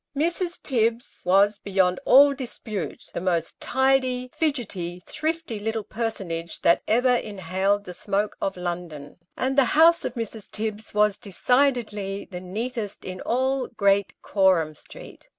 [0.17, 0.23] CHAPTER I.
[0.47, 0.59] MRS.
[0.63, 7.83] TIBBS was, beyond all dispute, the most tidy, fidgety, thrifty little personage that ever inhaled
[7.83, 10.49] the smoke of London; and the house of Mrs.
[10.49, 15.27] Tibbs was, decidedly, the neatest in all Great Coram Street.